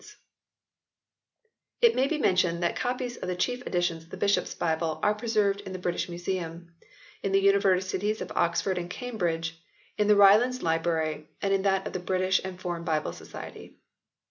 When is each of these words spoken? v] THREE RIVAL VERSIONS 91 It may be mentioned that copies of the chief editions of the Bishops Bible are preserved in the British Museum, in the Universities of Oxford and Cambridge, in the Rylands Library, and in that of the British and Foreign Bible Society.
v] 0.01 0.07
THREE 0.07 0.15
RIVAL 0.15 0.21
VERSIONS 1.43 1.93
91 1.93 1.93
It 1.93 1.95
may 1.95 2.07
be 2.17 2.21
mentioned 2.27 2.63
that 2.63 2.75
copies 2.75 3.17
of 3.17 3.27
the 3.27 3.35
chief 3.35 3.67
editions 3.67 4.03
of 4.03 4.09
the 4.09 4.17
Bishops 4.17 4.55
Bible 4.55 4.99
are 5.03 5.13
preserved 5.13 5.61
in 5.61 5.73
the 5.73 5.77
British 5.77 6.09
Museum, 6.09 6.73
in 7.21 7.31
the 7.33 7.39
Universities 7.39 8.19
of 8.19 8.31
Oxford 8.33 8.79
and 8.79 8.89
Cambridge, 8.89 9.61
in 9.99 10.07
the 10.07 10.15
Rylands 10.15 10.63
Library, 10.63 11.29
and 11.39 11.53
in 11.53 11.61
that 11.61 11.85
of 11.85 11.93
the 11.93 11.99
British 11.99 12.41
and 12.43 12.59
Foreign 12.59 12.83
Bible 12.83 13.13
Society. 13.13 13.77